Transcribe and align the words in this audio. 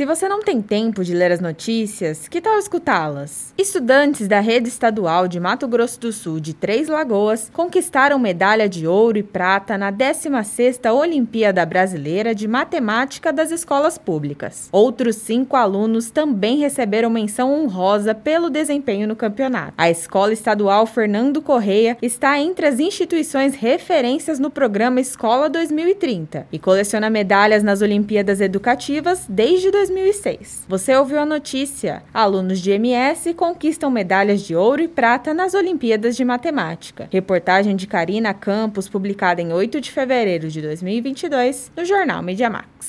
Se 0.00 0.06
você 0.06 0.30
não 0.30 0.40
tem 0.40 0.62
tempo 0.62 1.04
de 1.04 1.12
ler 1.12 1.30
as 1.30 1.40
notícias, 1.40 2.26
que 2.26 2.40
tal 2.40 2.58
escutá-las? 2.58 3.52
Estudantes 3.58 4.26
da 4.26 4.40
rede 4.40 4.66
estadual 4.66 5.28
de 5.28 5.38
Mato 5.38 5.68
Grosso 5.68 6.00
do 6.00 6.10
Sul 6.10 6.40
de 6.40 6.54
Três 6.54 6.88
Lagoas 6.88 7.50
conquistaram 7.52 8.18
medalha 8.18 8.66
de 8.66 8.86
ouro 8.86 9.18
e 9.18 9.22
prata 9.22 9.76
na 9.76 9.92
16ª 9.92 10.90
Olimpíada 10.94 11.66
Brasileira 11.66 12.34
de 12.34 12.48
Matemática 12.48 13.30
das 13.30 13.50
Escolas 13.50 13.98
Públicas. 13.98 14.70
Outros 14.72 15.16
cinco 15.16 15.54
alunos 15.54 16.10
também 16.10 16.56
receberam 16.60 17.10
menção 17.10 17.52
honrosa 17.52 18.14
pelo 18.14 18.48
desempenho 18.48 19.06
no 19.06 19.14
campeonato. 19.14 19.74
A 19.76 19.90
Escola 19.90 20.32
Estadual 20.32 20.86
Fernando 20.86 21.42
Correia 21.42 21.98
está 22.00 22.40
entre 22.40 22.64
as 22.64 22.80
instituições 22.80 23.54
referências 23.54 24.38
no 24.38 24.50
programa 24.50 24.98
Escola 24.98 25.50
2030 25.50 26.46
e 26.50 26.58
coleciona 26.58 27.10
medalhas 27.10 27.62
nas 27.62 27.82
Olimpíadas 27.82 28.40
Educativas 28.40 29.26
desde 29.28 29.70
2006. 29.90 30.64
Você 30.68 30.94
ouviu 30.94 31.18
a 31.18 31.26
notícia? 31.26 32.02
Alunos 32.14 32.60
de 32.60 32.70
MS 32.70 33.34
conquistam 33.34 33.90
medalhas 33.90 34.42
de 34.42 34.54
ouro 34.54 34.80
e 34.80 34.88
prata 34.88 35.34
nas 35.34 35.52
Olimpíadas 35.54 36.16
de 36.16 36.24
Matemática. 36.24 37.08
Reportagem 37.10 37.74
de 37.74 37.86
Karina 37.86 38.32
Campos, 38.32 38.88
publicada 38.88 39.42
em 39.42 39.52
8 39.52 39.80
de 39.80 39.90
fevereiro 39.90 40.48
de 40.48 40.62
2022 40.62 41.72
no 41.76 41.84
jornal 41.84 42.22
Mediamax. 42.22 42.79